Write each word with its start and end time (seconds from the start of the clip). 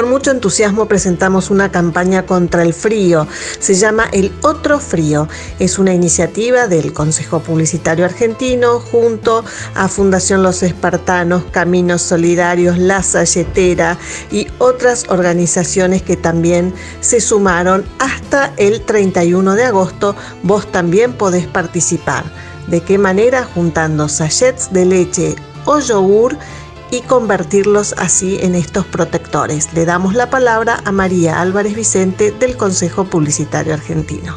Con 0.00 0.08
mucho 0.08 0.30
entusiasmo 0.30 0.88
presentamos 0.88 1.50
una 1.50 1.70
campaña 1.70 2.24
contra 2.24 2.62
el 2.62 2.72
frío. 2.72 3.26
Se 3.58 3.74
llama 3.74 4.06
El 4.12 4.32
Otro 4.40 4.80
Frío. 4.80 5.28
Es 5.58 5.78
una 5.78 5.92
iniciativa 5.92 6.68
del 6.68 6.94
Consejo 6.94 7.40
Publicitario 7.40 8.06
Argentino 8.06 8.80
junto 8.80 9.44
a 9.74 9.88
Fundación 9.88 10.42
Los 10.42 10.62
Espartanos, 10.62 11.44
Caminos 11.50 12.00
Solidarios, 12.00 12.78
La 12.78 13.02
Salletera 13.02 13.98
y 14.32 14.46
otras 14.56 15.04
organizaciones 15.10 16.00
que 16.00 16.16
también 16.16 16.72
se 17.02 17.20
sumaron 17.20 17.84
hasta 17.98 18.54
el 18.56 18.80
31 18.80 19.54
de 19.54 19.64
agosto. 19.64 20.16
Vos 20.42 20.72
también 20.72 21.12
podés 21.12 21.46
participar. 21.46 22.24
¿De 22.68 22.80
qué 22.80 22.96
manera? 22.96 23.44
Juntando 23.44 24.08
sachets 24.08 24.72
de 24.72 24.86
leche 24.86 25.36
o 25.66 25.78
yogur 25.78 26.38
y 26.90 27.02
convertirlos 27.02 27.94
así 27.98 28.38
en 28.40 28.54
estos 28.54 28.84
protectores. 28.84 29.72
Le 29.74 29.84
damos 29.84 30.14
la 30.14 30.28
palabra 30.28 30.80
a 30.84 30.92
María 30.92 31.40
Álvarez 31.40 31.74
Vicente 31.74 32.32
del 32.32 32.56
Consejo 32.56 33.04
Publicitario 33.04 33.74
Argentino. 33.74 34.34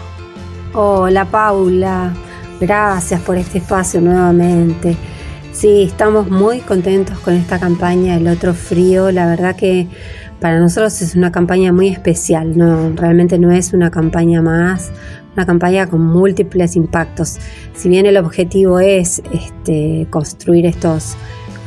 Hola 0.73 1.25
Paula, 1.25 2.13
gracias 2.59 3.21
por 3.21 3.38
este 3.38 3.59
espacio 3.59 4.02
nuevamente. 4.02 4.95
Sí, 5.52 5.84
estamos 5.84 6.30
muy 6.30 6.61
contentos 6.61 7.20
con 7.20 7.35
esta 7.35 7.59
campaña 7.59 8.17
El 8.17 8.27
Otro 8.27 8.53
Frío. 8.53 9.11
La 9.11 9.27
verdad 9.27 9.55
que 9.55 9.88
para 10.39 10.59
nosotros 10.59 11.02
es 11.02 11.16
una 11.16 11.31
campaña 11.31 11.72
muy 11.72 11.88
especial, 11.88 12.58
no, 12.58 12.92
realmente 12.95 13.39
no 13.39 13.52
es 13.52 13.72
una 13.72 13.89
campaña 13.92 14.42
más, 14.42 14.92
una 15.36 15.45
campaña 15.45 15.88
con 15.88 16.05
múltiples 16.05 16.75
impactos. 16.75 17.39
Si 17.75 17.88
bien 17.88 18.05
el 18.05 18.17
objetivo 18.17 18.80
es 18.80 19.22
este, 19.31 20.05
construir 20.09 20.66
estos 20.66 21.16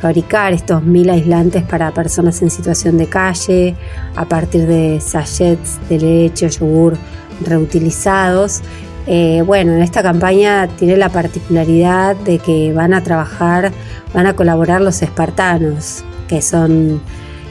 fabricar 0.01 0.53
estos 0.53 0.83
mil 0.83 1.09
aislantes 1.09 1.63
para 1.63 1.91
personas 1.91 2.41
en 2.41 2.49
situación 2.49 2.97
de 2.97 3.07
calle 3.07 3.75
a 4.15 4.25
partir 4.25 4.67
de 4.67 5.01
sachets 5.01 5.79
de 5.89 5.99
leche 5.99 6.45
o 6.45 6.49
yogur 6.49 6.97
reutilizados. 7.45 8.61
Eh, 9.07 9.41
bueno, 9.45 9.73
en 9.73 9.81
esta 9.81 10.03
campaña 10.03 10.67
tiene 10.67 10.97
la 10.97 11.09
particularidad 11.09 12.15
de 12.17 12.39
que 12.39 12.73
van 12.73 12.93
a 12.93 13.03
trabajar, 13.03 13.71
van 14.13 14.25
a 14.27 14.33
colaborar 14.33 14.81
los 14.81 15.01
espartanos, 15.01 16.03
que 16.27 16.41
son 16.41 17.01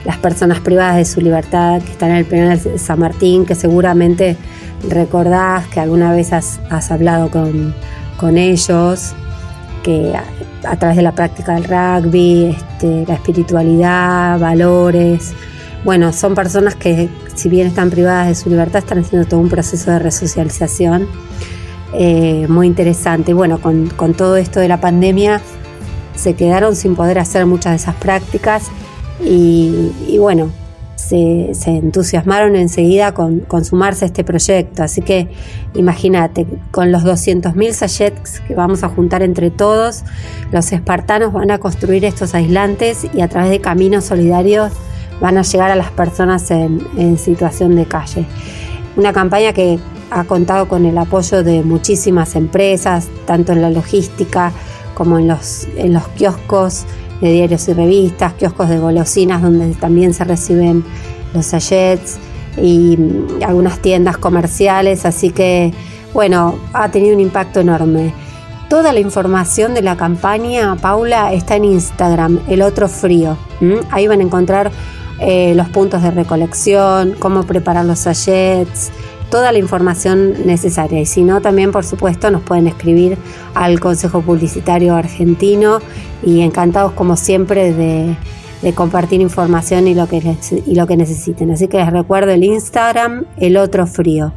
las 0.04 0.18
personas 0.18 0.60
privadas 0.60 0.96
de 0.96 1.04
su 1.04 1.20
libertad 1.20 1.80
que 1.82 1.90
están 1.90 2.10
en 2.10 2.16
el 2.16 2.24
penal 2.26 2.60
San 2.78 3.00
Martín, 3.00 3.46
que 3.46 3.54
seguramente 3.54 4.36
recordás 4.88 5.66
que 5.68 5.80
alguna 5.80 6.12
vez 6.12 6.32
has, 6.32 6.60
hablado 6.90 7.30
con, 7.30 7.74
con 8.18 8.36
ellos, 8.36 9.14
que 9.82 10.12
a 10.64 10.76
través 10.76 10.96
de 10.96 11.02
la 11.02 11.12
práctica 11.12 11.54
del 11.54 11.64
rugby, 11.64 12.56
este, 12.56 13.04
la 13.06 13.14
espiritualidad, 13.14 14.38
valores. 14.38 15.32
Bueno, 15.84 16.12
son 16.12 16.34
personas 16.34 16.74
que 16.74 17.08
si 17.34 17.48
bien 17.48 17.66
están 17.66 17.90
privadas 17.90 18.28
de 18.28 18.34
su 18.34 18.48
libertad, 18.50 18.78
están 18.78 18.98
haciendo 18.98 19.28
todo 19.28 19.40
un 19.40 19.48
proceso 19.48 19.90
de 19.90 19.98
resocialización 19.98 21.06
eh, 21.94 22.46
muy 22.48 22.66
interesante. 22.66 23.34
Bueno, 23.34 23.60
con, 23.60 24.14
todo 24.14 24.36
esto 24.36 24.60
de 24.60 24.68
la 24.68 24.80
pandemia 24.80 25.40
se 26.14 26.34
quedaron 26.34 26.74
sin 26.74 26.96
poder 26.96 27.18
hacer 27.18 27.46
muchas 27.46 27.72
de 27.72 27.76
esas 27.76 27.94
prácticas 27.96 28.64
y 29.20 30.18
bueno, 30.18 30.50
se, 31.08 31.52
entusiasmaron 31.66 32.56
enseguida 32.56 33.12
con, 33.12 33.64
sumarse 33.64 34.04
a 34.04 34.06
este 34.06 34.24
proyecto. 34.24 34.82
Así 34.82 35.02
que 35.02 35.28
imagínate, 35.74 36.46
con 36.70 36.92
los 36.92 37.04
200.000 37.04 37.72
sachets 37.72 38.40
que 38.40 38.54
vamos 38.54 38.82
a 38.82 38.88
juntar 38.88 39.22
entre 39.22 39.50
todos, 39.50 40.04
los 40.52 40.72
espartanos 40.72 41.32
van 41.32 41.50
a 41.50 41.58
construir 41.58 42.04
estos 42.04 42.34
aislantes 42.34 43.06
y 43.14 43.20
a 43.20 43.28
través 43.28 43.50
de 43.50 43.60
caminos 43.60 44.04
solidarios 44.04 44.72
van 45.20 45.38
a 45.38 45.42
llegar 45.42 45.70
a 45.70 45.76
las 45.76 45.90
personas 45.90 46.50
en, 46.50 47.18
situación 47.18 47.76
de 47.76 47.86
calle. 47.86 48.26
Una 48.96 49.12
campaña 49.12 49.52
que 49.52 49.78
ha 50.10 50.24
contado 50.24 50.68
con 50.68 50.86
el 50.86 50.96
apoyo 50.98 51.42
de 51.42 51.62
muchísimas 51.62 52.36
empresas, 52.36 53.08
tanto 53.26 53.52
en 53.52 53.62
la 53.62 53.70
logística 53.70 54.52
como 54.94 55.18
en 55.18 55.28
los, 55.28 55.66
en 55.76 55.92
los 55.92 56.06
kioscos 56.08 56.86
de 57.20 57.32
diarios 57.32 57.68
y 57.68 57.72
revistas, 57.72 58.34
kioscos 58.34 58.68
de 58.68 58.78
golosinas 58.78 59.42
donde 59.42 59.74
también 59.74 60.14
se 60.14 60.24
reciben 60.24 60.84
los 61.34 61.46
sachets 61.46 62.18
y 62.56 62.96
mm, 62.96 63.42
algunas 63.44 63.80
tiendas 63.80 64.18
comerciales, 64.18 65.04
así 65.04 65.30
que 65.30 65.72
bueno, 66.12 66.58
ha 66.72 66.90
tenido 66.90 67.14
un 67.14 67.20
impacto 67.20 67.60
enorme. 67.60 68.14
Toda 68.70 68.92
la 68.92 69.00
información 69.00 69.74
de 69.74 69.82
la 69.82 69.96
campaña, 69.96 70.74
Paula, 70.76 71.32
está 71.32 71.56
en 71.56 71.66
Instagram, 71.66 72.40
El 72.48 72.62
Otro 72.62 72.88
Frío. 72.88 73.36
Ahí 73.90 74.08
van 74.08 74.20
a 74.20 74.22
encontrar 74.22 74.72
eh, 75.20 75.52
los 75.54 75.68
puntos 75.68 76.02
de 76.02 76.10
recolección, 76.10 77.14
cómo 77.18 77.44
preparar 77.44 77.84
los 77.84 78.00
sachets, 78.00 78.90
toda 79.30 79.52
la 79.52 79.58
información 79.58 80.46
necesaria. 80.46 81.00
Y 81.00 81.06
si 81.06 81.22
no, 81.22 81.40
también 81.40 81.72
por 81.72 81.84
supuesto 81.84 82.30
nos 82.30 82.42
pueden 82.42 82.66
escribir 82.66 83.18
al 83.54 83.80
Consejo 83.80 84.22
Publicitario 84.22 84.94
Argentino 84.94 85.80
y 86.22 86.40
encantados 86.40 86.92
como 86.92 87.16
siempre 87.16 87.72
de, 87.72 88.16
compartir 88.74 89.20
información 89.20 89.86
y 89.86 89.94
lo, 89.94 90.08
que 90.08 90.36
y 90.66 90.74
lo 90.74 90.86
que 90.88 90.96
necesiten. 90.96 91.52
Así 91.52 91.68
que 91.68 91.76
les 91.76 91.92
recuerdo 91.92 92.32
el 92.32 92.42
Instagram, 92.42 93.24
el 93.36 93.56
otro 93.56 93.86
frío. 93.86 94.32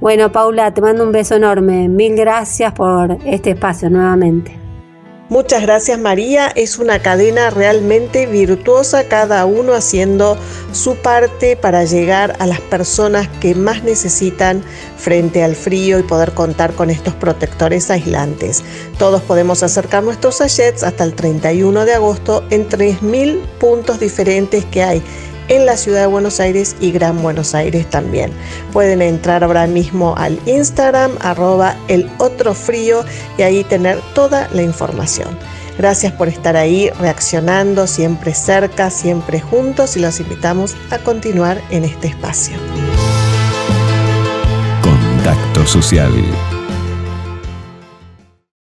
Bueno, 0.00 0.32
Paula, 0.32 0.72
te 0.72 0.80
mando 0.80 1.04
un 1.04 1.12
beso 1.12 1.34
enorme. 1.34 1.88
Mil 1.88 2.16
gracias 2.16 2.72
por 2.72 3.18
este 3.26 3.50
espacio 3.50 3.90
nuevamente. 3.90 4.65
Muchas 5.28 5.62
gracias 5.62 5.98
María, 5.98 6.52
es 6.54 6.78
una 6.78 7.00
cadena 7.02 7.50
realmente 7.50 8.26
virtuosa, 8.26 9.08
cada 9.08 9.44
uno 9.44 9.74
haciendo 9.74 10.38
su 10.70 10.94
parte 10.94 11.56
para 11.56 11.82
llegar 11.82 12.36
a 12.38 12.46
las 12.46 12.60
personas 12.60 13.26
que 13.40 13.56
más 13.56 13.82
necesitan 13.82 14.62
frente 14.96 15.42
al 15.42 15.56
frío 15.56 15.98
y 15.98 16.04
poder 16.04 16.32
contar 16.32 16.74
con 16.74 16.90
estos 16.90 17.12
protectores 17.14 17.90
aislantes. 17.90 18.62
Todos 19.00 19.20
podemos 19.20 19.64
acercar 19.64 20.04
nuestros 20.04 20.36
sachets 20.36 20.84
hasta 20.84 21.02
el 21.02 21.14
31 21.14 21.84
de 21.84 21.94
agosto 21.94 22.44
en 22.50 22.68
3.000 22.68 23.40
puntos 23.58 23.98
diferentes 23.98 24.64
que 24.66 24.84
hay 24.84 25.02
en 25.48 25.66
la 25.66 25.76
ciudad 25.76 26.00
de 26.00 26.06
Buenos 26.06 26.40
Aires 26.40 26.76
y 26.80 26.92
Gran 26.92 27.22
Buenos 27.22 27.54
Aires 27.54 27.88
también. 27.88 28.32
Pueden 28.72 29.02
entrar 29.02 29.44
ahora 29.44 29.66
mismo 29.66 30.14
al 30.16 30.38
Instagram 30.46 31.12
arroba 31.20 31.76
el 31.88 32.10
otro 32.18 32.54
frío 32.54 33.04
y 33.38 33.42
ahí 33.42 33.64
tener 33.64 34.00
toda 34.14 34.48
la 34.52 34.62
información. 34.62 35.28
Gracias 35.78 36.12
por 36.12 36.28
estar 36.28 36.56
ahí 36.56 36.90
reaccionando, 37.00 37.86
siempre 37.86 38.34
cerca, 38.34 38.90
siempre 38.90 39.40
juntos 39.40 39.96
y 39.96 40.00
los 40.00 40.20
invitamos 40.20 40.74
a 40.90 40.98
continuar 40.98 41.60
en 41.70 41.84
este 41.84 42.08
espacio. 42.08 42.56
Contacto 44.82 45.66
social 45.66 46.12